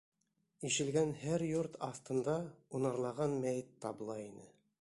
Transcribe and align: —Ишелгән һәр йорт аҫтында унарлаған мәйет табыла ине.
—Ишелгән 0.69 1.11
һәр 1.25 1.45
йорт 1.49 1.77
аҫтында 1.89 2.37
унарлаған 2.81 3.39
мәйет 3.47 3.73
табыла 3.87 4.21
ине. 4.29 4.53